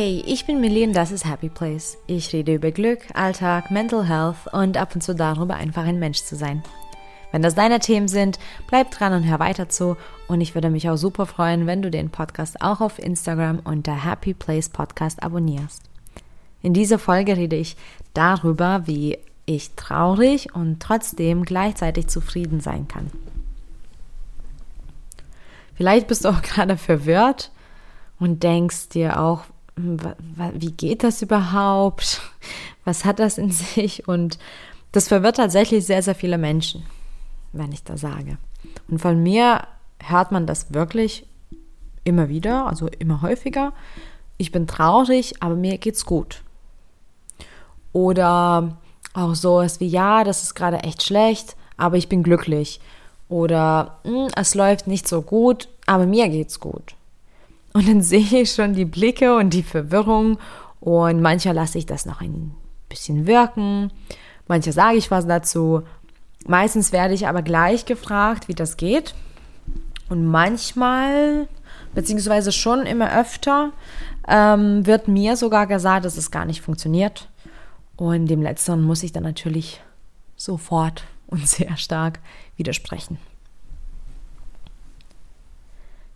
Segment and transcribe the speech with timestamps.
[0.00, 1.98] Hey, ich bin Millie und das ist Happy Place.
[2.06, 6.22] Ich rede über Glück, Alltag, Mental Health und ab und zu darüber, einfach ein Mensch
[6.22, 6.62] zu sein.
[7.32, 8.38] Wenn das deine Themen sind,
[8.68, 9.96] bleib dran und hör weiter zu.
[10.28, 14.04] Und ich würde mich auch super freuen, wenn du den Podcast auch auf Instagram unter
[14.04, 15.82] Happy Place Podcast abonnierst.
[16.62, 17.76] In dieser Folge rede ich
[18.14, 23.10] darüber, wie ich traurig und trotzdem gleichzeitig zufrieden sein kann.
[25.74, 27.50] Vielleicht bist du auch gerade verwirrt
[28.20, 29.42] und denkst dir auch,
[29.78, 32.20] wie geht das überhaupt?
[32.84, 34.08] Was hat das in sich?
[34.08, 34.38] Und
[34.92, 36.84] das verwirrt tatsächlich sehr, sehr viele Menschen,
[37.52, 38.38] wenn ich das sage.
[38.88, 39.66] Und von mir
[40.00, 41.26] hört man das wirklich
[42.04, 43.72] immer wieder, also immer häufiger.
[44.38, 46.42] Ich bin traurig, aber mir geht's gut.
[47.92, 48.78] Oder
[49.14, 52.80] auch so ist wie, ja, das ist gerade echt schlecht, aber ich bin glücklich.
[53.28, 56.94] Oder hm, es läuft nicht so gut, aber mir geht's gut.
[57.72, 60.38] Und dann sehe ich schon die Blicke und die Verwirrung
[60.80, 62.54] und mancher lasse ich das noch ein
[62.88, 63.92] bisschen wirken,
[64.46, 65.82] mancher sage ich was dazu.
[66.46, 69.14] Meistens werde ich aber gleich gefragt, wie das geht.
[70.08, 71.48] Und manchmal,
[71.94, 73.72] beziehungsweise schon immer öfter,
[74.26, 77.28] ähm, wird mir sogar gesagt, dass es gar nicht funktioniert.
[77.96, 79.82] Und dem Letzteren muss ich dann natürlich
[80.36, 82.20] sofort und sehr stark
[82.56, 83.18] widersprechen.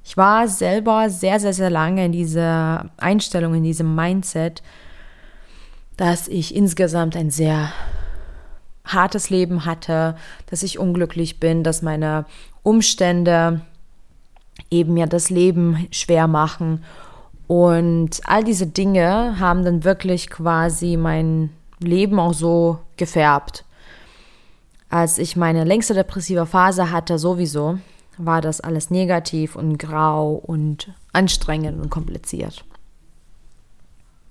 [0.04, 4.62] Ich war selber sehr, sehr, sehr lange in dieser Einstellung, in diesem Mindset,
[5.96, 7.72] dass ich insgesamt ein sehr
[8.84, 12.24] hartes Leben hatte, dass ich unglücklich bin, dass meine
[12.62, 13.60] Umstände
[14.70, 16.84] eben mir das Leben schwer machen.
[17.46, 23.64] Und all diese Dinge haben dann wirklich quasi mein Leben auch so gefärbt.
[24.88, 27.78] Als ich meine längste depressive Phase hatte, sowieso,
[28.24, 32.64] war das alles negativ und grau und anstrengend und kompliziert.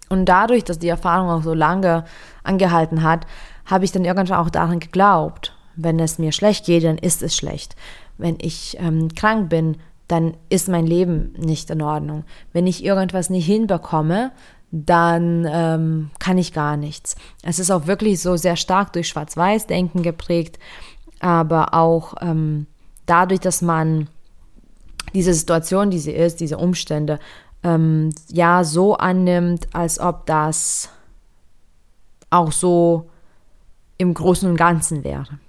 [0.09, 2.03] Und dadurch, dass die Erfahrung auch so lange
[2.43, 3.25] angehalten hat,
[3.65, 7.35] habe ich dann irgendwann auch daran geglaubt, wenn es mir schlecht geht, dann ist es
[7.35, 7.75] schlecht.
[8.17, 12.25] Wenn ich ähm, krank bin, dann ist mein Leben nicht in Ordnung.
[12.51, 14.31] Wenn ich irgendwas nicht hinbekomme,
[14.71, 17.15] dann ähm, kann ich gar nichts.
[17.43, 20.59] Es ist auch wirklich so sehr stark durch Schwarz-Weiß-Denken geprägt,
[21.19, 22.67] aber auch ähm,
[23.05, 24.07] dadurch, dass man
[25.13, 27.19] diese Situation, die sie ist, diese Umstände,
[27.63, 30.89] ähm, ja, so annimmt, als ob das
[32.29, 33.09] auch so
[33.97, 35.39] im Großen und Ganzen wäre.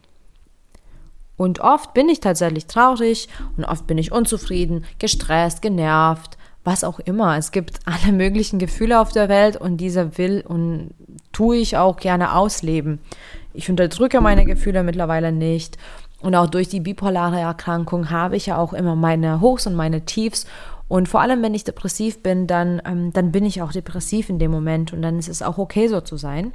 [1.36, 7.00] Und oft bin ich tatsächlich traurig und oft bin ich unzufrieden, gestresst, genervt, was auch
[7.00, 7.36] immer.
[7.38, 10.90] Es gibt alle möglichen Gefühle auf der Welt und diese will und
[11.32, 12.98] tue ich auch gerne ausleben.
[13.54, 15.78] Ich unterdrücke meine Gefühle mittlerweile nicht
[16.22, 20.05] und auch durch die bipolare Erkrankung habe ich ja auch immer meine Hochs und meine
[20.05, 20.47] Tiefs.
[20.88, 24.38] Und vor allem, wenn ich depressiv bin, dann, ähm, dann bin ich auch depressiv in
[24.38, 26.53] dem Moment und dann ist es auch okay, so zu sein.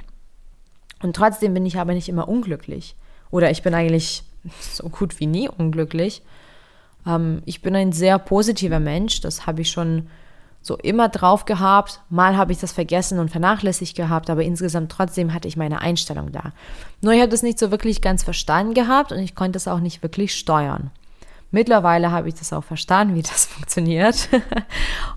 [1.02, 2.96] Und trotzdem bin ich aber nicht immer unglücklich.
[3.30, 4.24] Oder ich bin eigentlich
[4.60, 6.22] so gut wie nie unglücklich.
[7.06, 10.08] Ähm, ich bin ein sehr positiver Mensch, das habe ich schon
[10.60, 12.00] so immer drauf gehabt.
[12.10, 16.32] Mal habe ich das vergessen und vernachlässigt gehabt, aber insgesamt trotzdem hatte ich meine Einstellung
[16.32, 16.52] da.
[17.00, 19.80] Nur ich habe das nicht so wirklich ganz verstanden gehabt und ich konnte es auch
[19.80, 20.90] nicht wirklich steuern.
[21.50, 24.28] Mittlerweile habe ich das auch verstanden, wie das funktioniert.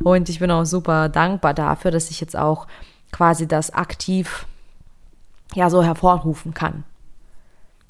[0.04, 2.68] und ich bin auch super dankbar dafür, dass ich jetzt auch
[3.12, 4.46] quasi das aktiv
[5.54, 6.86] ja so hervorrufen kann.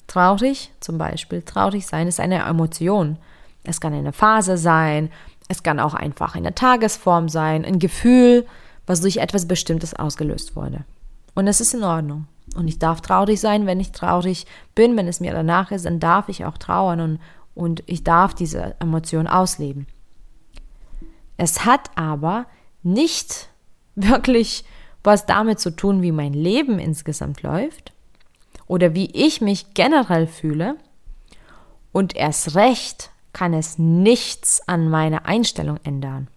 [0.08, 3.18] Traurig zum Beispiel, traurig sein ist eine Emotion.
[3.64, 5.10] Es kann eine Phase sein,
[5.48, 8.46] es kann auch einfach eine Tagesform sein, ein Gefühl,
[8.86, 10.84] was durch etwas Bestimmtes ausgelöst wurde.
[11.34, 12.26] Und es ist in Ordnung.
[12.56, 16.00] Und ich darf traurig sein, wenn ich traurig bin, wenn es mir danach ist, dann
[16.00, 17.20] darf ich auch trauern und,
[17.54, 19.86] und ich darf diese Emotion ausleben.
[21.36, 22.46] Es hat aber
[22.82, 23.48] nicht
[23.94, 24.64] wirklich
[25.04, 27.92] was damit zu tun, wie mein Leben insgesamt läuft
[28.66, 30.76] oder wie ich mich generell fühle
[31.90, 36.28] und erst recht kann es nichts an meiner Einstellung ändern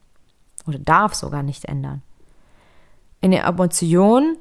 [0.67, 2.01] oder darf sogar nicht ändern.
[3.21, 4.37] Eine Emotion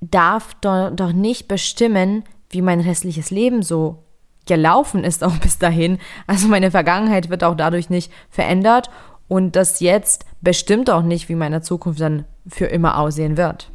[0.00, 4.02] darf doch nicht bestimmen, wie mein restliches Leben so
[4.46, 5.98] gelaufen ist, auch bis dahin.
[6.26, 8.90] Also meine Vergangenheit wird auch dadurch nicht verändert
[9.28, 13.70] und das jetzt bestimmt auch nicht, wie meine Zukunft dann für immer aussehen wird.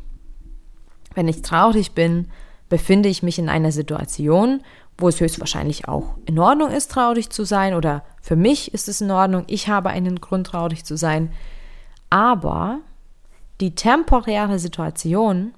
[1.14, 2.30] Wenn ich traurig bin,
[2.70, 4.64] befinde ich mich in einer Situation,
[4.98, 9.02] wo es höchstwahrscheinlich auch in Ordnung ist, traurig zu sein oder für mich ist es
[9.02, 11.32] in Ordnung, ich habe einen Grund, traurig zu sein.
[12.10, 12.80] Aber
[13.60, 15.54] die temporäre Situation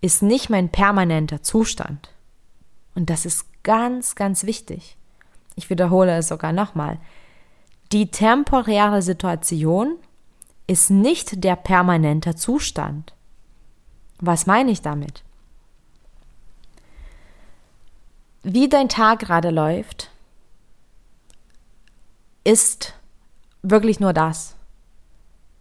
[0.00, 2.10] ist nicht mein permanenter Zustand.
[2.94, 4.96] Und das ist ganz, ganz wichtig.
[5.56, 6.98] Ich wiederhole es sogar nochmal.
[7.92, 9.96] Die temporäre Situation
[10.66, 13.14] ist nicht der permanente Zustand.
[14.18, 15.24] Was meine ich damit?
[18.42, 20.10] Wie dein Tag gerade läuft,
[22.42, 22.94] ist
[23.62, 24.56] wirklich nur das,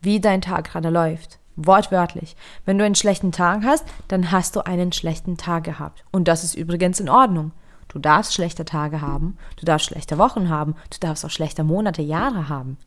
[0.02, 1.40] wie dein Tag gerade läuft.
[1.58, 2.38] Wortwörtlich.
[2.64, 6.06] Wenn du einen schlechten Tag hast, dann hast du einen schlechten Tag gehabt.
[6.12, 7.52] Und das ist übrigens in Ordnung.
[7.90, 12.02] Du darfst schlechte Tage haben, du darfst schlechte Wochen haben, du darfst auch schlechte Monate,
[12.02, 12.78] Jahre haben.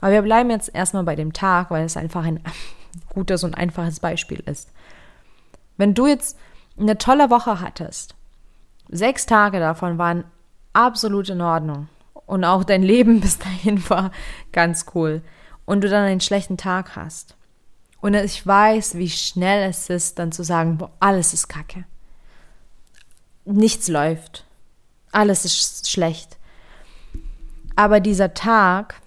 [0.00, 2.40] Aber wir bleiben jetzt erstmal bei dem Tag, weil es einfach ein
[3.10, 4.70] gutes und einfaches Beispiel ist.
[5.76, 6.38] Wenn du jetzt
[6.78, 8.14] eine tolle Woche hattest,
[8.90, 10.24] sechs Tage davon waren
[10.72, 11.88] absolut in Ordnung
[12.26, 14.10] und auch dein Leben bis dahin war
[14.52, 15.22] ganz cool
[15.64, 17.36] und du dann einen schlechten Tag hast
[18.00, 21.84] und ich weiß, wie schnell es ist, dann zu sagen, boah, alles ist kacke.
[23.44, 24.44] Nichts läuft.
[25.12, 26.38] Alles ist schlecht.
[27.76, 29.00] Aber dieser Tag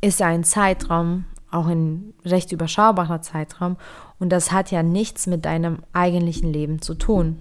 [0.00, 3.76] ist ja ein Zeitraum, auch ein recht überschaubarer Zeitraum,
[4.18, 7.40] und das hat ja nichts mit deinem eigentlichen Leben zu tun.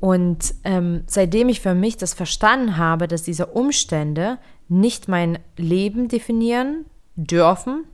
[0.00, 4.38] Und ähm, seitdem ich für mich das verstanden habe, dass diese Umstände
[4.68, 6.84] nicht mein Leben definieren
[7.16, 7.84] dürfen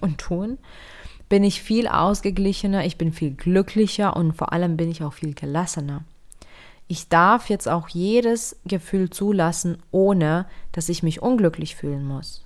[0.00, 0.58] und tun,
[1.28, 5.34] bin ich viel ausgeglichener, ich bin viel glücklicher und vor allem bin ich auch viel
[5.34, 6.04] gelassener.
[6.88, 12.44] Ich darf jetzt auch jedes Gefühl zulassen, ohne dass ich mich unglücklich fühlen muss.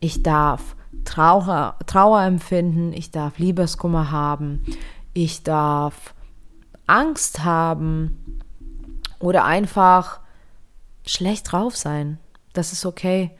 [0.00, 0.74] Ich darf
[1.04, 4.64] Trauer, Trauer empfinden, ich darf Liebeskummer haben,
[5.14, 6.14] ich darf
[6.88, 8.40] Angst haben
[9.20, 10.20] oder einfach
[11.06, 12.18] schlecht drauf sein.
[12.52, 13.30] Das ist okay.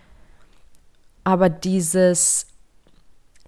[1.25, 2.47] Aber dieses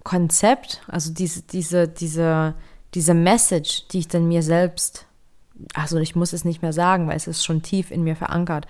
[0.03, 2.55] Konzept, also diese, diese, diese,
[2.93, 5.05] diese Message, die ich dann mir selbst,
[5.73, 8.67] also ich muss es nicht mehr sagen, weil es ist schon tief in mir verankert,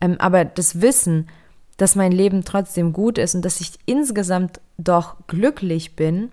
[0.00, 1.28] ähm, aber das Wissen,
[1.76, 6.30] dass mein Leben trotzdem gut ist und dass ich insgesamt doch glücklich bin,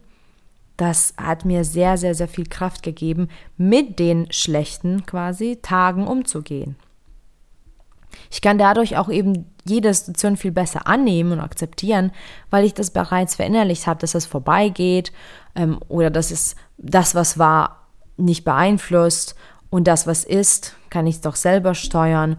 [0.77, 6.75] das hat mir sehr, sehr, sehr viel Kraft gegeben, mit den schlechten quasi Tagen umzugehen.
[8.31, 12.11] Ich kann dadurch auch eben jede Situation viel besser annehmen und akzeptieren,
[12.49, 15.11] weil ich das bereits verinnerlicht habe, dass es vorbeigeht
[15.55, 17.87] ähm, oder dass es das, was war,
[18.17, 19.35] nicht beeinflusst
[19.69, 22.37] und das, was ist, kann ich doch selber steuern.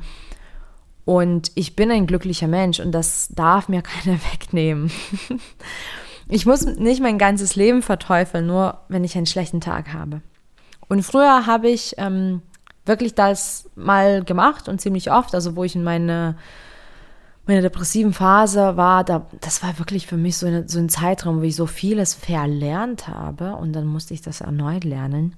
[1.04, 4.90] Und ich bin ein glücklicher Mensch und das darf mir keiner wegnehmen.
[6.28, 10.22] Ich muss nicht mein ganzes Leben verteufeln, nur wenn ich einen schlechten Tag habe.
[10.88, 12.42] Und früher habe ich ähm,
[12.84, 16.36] wirklich das mal gemacht und ziemlich oft, also wo ich in meine,
[17.46, 21.40] meine depressiven Phase war, da, das war wirklich für mich so, eine, so ein Zeitraum,
[21.40, 25.34] wo ich so vieles verlernt habe und dann musste ich das erneut lernen.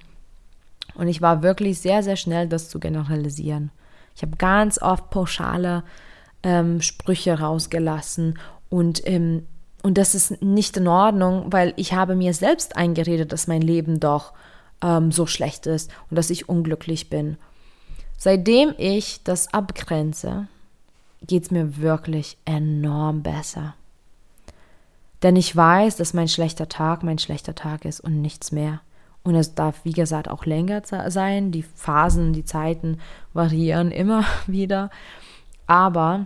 [0.95, 3.71] Und ich war wirklich sehr, sehr schnell, das zu generalisieren.
[4.15, 5.83] Ich habe ganz oft pauschale
[6.43, 8.37] ähm, Sprüche rausgelassen
[8.69, 9.47] und ähm,
[9.81, 13.99] und das ist nicht in Ordnung, weil ich habe mir selbst eingeredet, dass mein Leben
[13.99, 14.33] doch
[14.81, 17.37] ähm, so schlecht ist und dass ich unglücklich bin.
[18.17, 20.47] Seitdem ich das abgrenze,
[21.25, 23.75] geht es mir wirklich enorm besser.
[25.23, 28.81] Denn ich weiß, dass mein schlechter Tag mein schlechter Tag ist und nichts mehr.
[29.23, 31.51] Und es darf, wie gesagt, auch länger sein.
[31.51, 32.99] Die Phasen, die Zeiten
[33.33, 34.89] variieren immer wieder.
[35.67, 36.25] Aber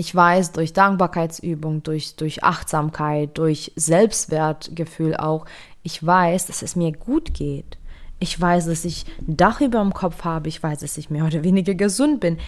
[0.00, 5.44] ich weiß durch Dankbarkeitsübung, durch, durch Achtsamkeit, durch Selbstwertgefühl auch,
[5.82, 7.78] ich weiß, dass es mir gut geht.
[8.20, 10.48] Ich weiß, dass ich ein Dach über dem Kopf habe.
[10.48, 12.38] Ich weiß, dass ich mehr oder weniger gesund bin.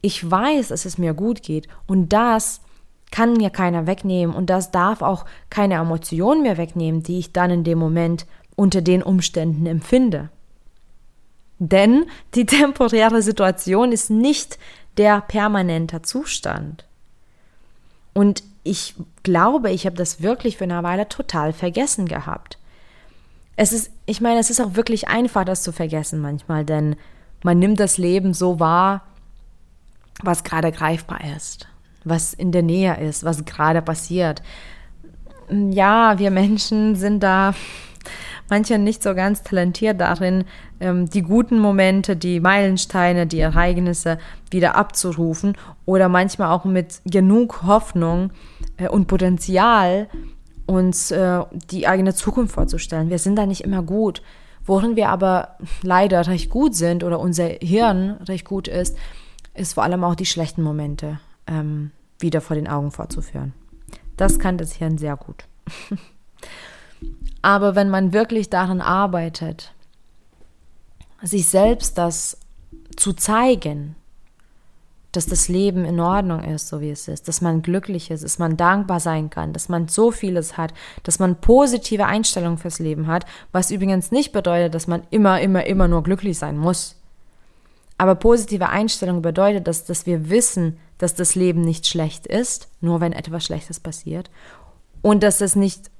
[0.00, 1.66] Ich weiß, dass es mir gut geht.
[1.88, 2.60] Und das
[3.10, 4.32] kann mir keiner wegnehmen.
[4.32, 8.80] Und das darf auch keine Emotion mehr wegnehmen, die ich dann in dem Moment unter
[8.80, 10.28] den Umständen empfinde.
[11.58, 12.04] Denn
[12.36, 14.56] die temporäre Situation ist nicht
[14.98, 16.86] der permanente Zustand.
[18.14, 22.58] Und ich glaube, ich habe das wirklich für eine Weile total vergessen gehabt.
[23.56, 26.96] Es ist, ich meine, es ist auch wirklich einfach, das zu vergessen manchmal, denn
[27.42, 29.02] man nimmt das Leben so wahr,
[30.22, 31.68] was gerade greifbar ist,
[32.04, 34.42] was in der Nähe ist, was gerade passiert.
[35.50, 37.54] Ja, wir Menschen sind da
[38.48, 40.44] manche nicht so ganz talentiert darin,
[40.80, 44.18] ähm, die guten Momente, die Meilensteine, die Ereignisse
[44.50, 48.30] wieder abzurufen oder manchmal auch mit genug Hoffnung
[48.76, 50.08] äh, und Potenzial
[50.66, 53.10] uns äh, die eigene Zukunft vorzustellen.
[53.10, 54.22] Wir sind da nicht immer gut.
[54.64, 58.96] Worin wir aber leider recht gut sind oder unser Hirn recht gut ist,
[59.54, 63.54] ist vor allem auch die schlechten Momente ähm, wieder vor den Augen vorzuführen.
[64.16, 65.44] Das kann das Hirn sehr gut.
[67.42, 69.72] Aber wenn man wirklich daran arbeitet,
[71.22, 72.38] sich selbst das
[72.96, 73.96] zu zeigen
[75.12, 78.38] dass das Leben in Ordnung ist, so wie es ist, dass man glücklich ist, dass
[78.38, 80.72] man dankbar sein kann, dass man so vieles hat,
[81.02, 85.66] dass man positive Einstellungen fürs Leben hat, was übrigens nicht bedeutet, dass man immer, immer,
[85.66, 86.96] immer nur glücklich sein muss.
[87.98, 93.02] Aber positive Einstellung bedeutet, dass, dass wir wissen, dass das Leben nicht schlecht ist, nur
[93.02, 94.30] wenn etwas Schlechtes passiert,
[95.02, 95.90] und dass es nicht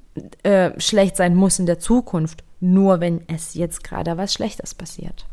[0.42, 5.26] äh, schlecht sein muss in der Zukunft, nur wenn es jetzt gerade was Schlechtes passiert.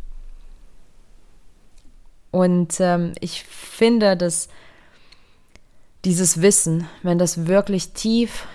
[2.31, 4.49] Und ähm, ich finde, dass
[6.05, 8.47] dieses Wissen, wenn das wirklich tief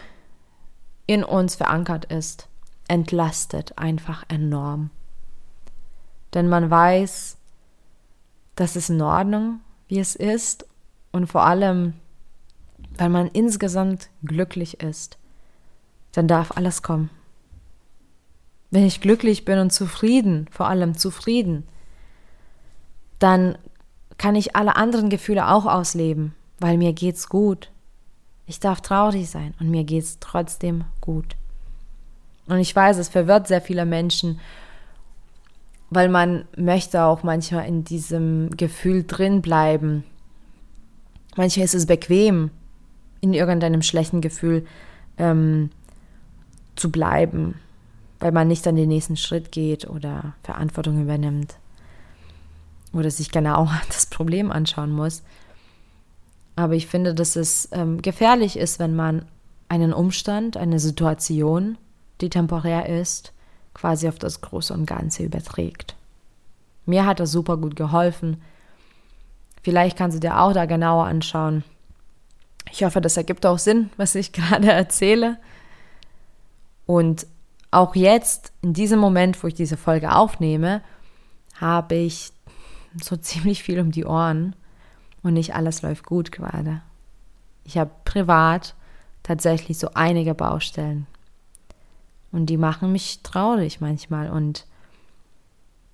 [1.06, 2.48] in uns verankert ist,
[2.88, 4.90] entlastet einfach enorm.
[6.32, 7.36] Denn man weiß,
[8.56, 10.66] das ist in Ordnung, wie es ist.
[11.12, 11.94] Und vor allem,
[12.96, 15.18] weil man insgesamt glücklich ist,
[16.14, 17.10] dann darf alles kommen.
[18.70, 21.64] Wenn ich glücklich bin und zufrieden, vor allem zufrieden,
[23.18, 23.58] dann
[24.18, 27.70] kann ich alle anderen Gefühle auch ausleben, weil mir geht's gut.
[28.46, 31.36] Ich darf traurig sein und mir geht's trotzdem gut.
[32.46, 34.40] Und ich weiß, es verwirrt sehr viele Menschen,
[35.90, 40.04] weil man möchte auch manchmal in diesem Gefühl drin bleiben.
[41.36, 42.50] Manchmal ist es bequem,
[43.20, 44.66] in irgendeinem schlechten Gefühl
[45.16, 45.70] ähm,
[46.76, 47.60] zu bleiben,
[48.20, 51.56] weil man nicht an den nächsten Schritt geht oder Verantwortung übernimmt
[52.92, 55.22] oder sich genau das Problem anschauen muss.
[56.56, 59.24] Aber ich finde, dass es ähm, gefährlich ist, wenn man
[59.68, 61.78] einen Umstand, eine Situation,
[62.20, 63.32] die temporär ist,
[63.74, 65.96] quasi auf das Große und Ganze überträgt.
[66.86, 68.40] Mir hat das super gut geholfen.
[69.62, 71.64] Vielleicht kannst du dir auch da genauer anschauen.
[72.70, 75.38] Ich hoffe, das ergibt auch Sinn, was ich gerade erzähle.
[76.86, 77.26] Und
[77.70, 80.82] auch jetzt, in diesem Moment, wo ich diese Folge aufnehme,
[81.56, 82.32] habe ich
[83.02, 84.54] so ziemlich viel um die Ohren
[85.22, 86.82] und nicht alles läuft gut gerade.
[87.64, 88.74] Ich habe privat
[89.22, 91.06] tatsächlich so einige Baustellen
[92.30, 94.66] und die machen mich traurig manchmal und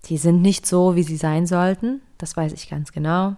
[0.06, 3.36] die sind nicht so, wie sie sein sollten, das weiß ich ganz genau.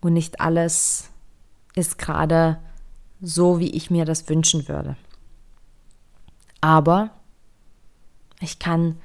[0.00, 1.08] Und nicht alles
[1.74, 2.58] ist gerade
[3.20, 4.96] so, wie ich mir das wünschen würde.
[6.62, 7.10] Aber
[8.40, 8.98] ich kann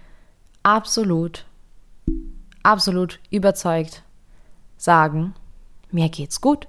[0.64, 1.46] absolut
[2.68, 4.04] absolut überzeugt
[4.76, 5.34] sagen,
[5.90, 6.68] mir geht's gut.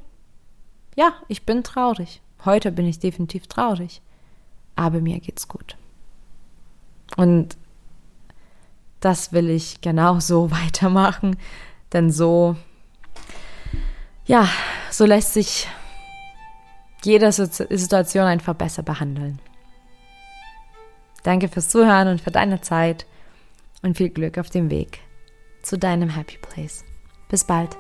[0.95, 2.23] Ja, ich bin traurig.
[2.45, 4.01] Heute bin ich definitiv traurig.
[4.77, 5.77] Aber mir geht's gut.
[7.17, 7.57] Und
[9.01, 11.37] das will ich genau so weitermachen,
[11.93, 12.55] denn so,
[14.25, 14.49] ja,
[14.91, 15.67] so lässt sich
[17.03, 19.41] jede Situation einfach besser behandeln.
[21.29, 23.05] Danke fürs Zuhören und für deine Zeit
[23.83, 25.01] und viel Glück auf dem Weg
[25.61, 26.87] zu deinem Happy Place.
[27.29, 27.77] Bis bald.